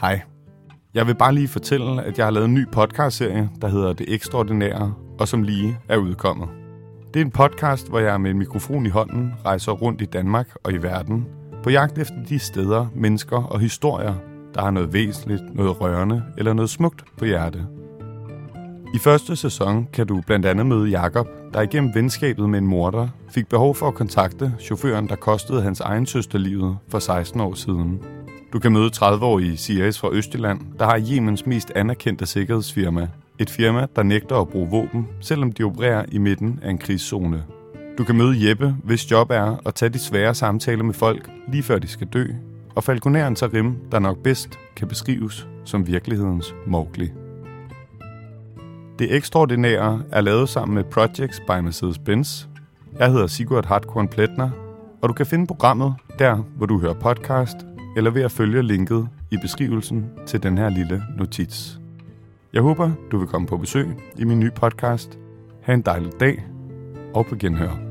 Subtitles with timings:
[0.00, 0.20] Hej.
[0.94, 4.14] Jeg vil bare lige fortælle, at jeg har lavet en ny podcastserie, der hedder Det
[4.14, 6.48] Ekstraordinære, og som lige er udkommet.
[7.14, 10.48] Det er en podcast, hvor jeg med en mikrofon i hånden rejser rundt i Danmark
[10.64, 11.26] og i verden,
[11.62, 14.14] på jagt efter de steder, mennesker og historier,
[14.54, 17.66] der har noget væsentligt, noget rørende eller noget smukt på hjerte.
[18.94, 23.08] I første sæson kan du blandt andet møde Jakob, der igennem venskabet med en morder
[23.30, 27.54] fik behov for at kontakte chaufføren, der kostede hans egen søster livet for 16 år
[27.54, 28.00] siden.
[28.52, 33.08] Du kan møde 30-årige Siris fra Østjylland, der har Jemens mest anerkendte sikkerhedsfirma.
[33.38, 37.44] Et firma, der nægter at bruge våben, selvom de opererer i midten af en krigszone.
[37.98, 41.62] Du kan møde Jeppe, hvis job er at tage de svære samtaler med folk, lige
[41.62, 42.26] før de skal dø.
[42.74, 47.10] Og falconeren Tarim, der nok bedst kan beskrives som virkelighedens Mowgli.
[48.98, 52.46] Det ekstraordinære er lavet sammen med Projects by Mercedes-Benz.
[52.98, 54.50] Jeg hedder Sigurd Hartkorn Pletner,
[55.02, 57.56] og du kan finde programmet der, hvor du hører podcast,
[57.98, 61.80] eller ved at følge linket i beskrivelsen til den her lille notits.
[62.52, 65.18] Jeg håber, du vil komme på besøg i min nye podcast.
[65.62, 66.46] Ha' en dejlig dag,
[67.14, 67.87] og på genhør.